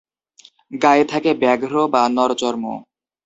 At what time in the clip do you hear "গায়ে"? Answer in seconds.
0.81-1.05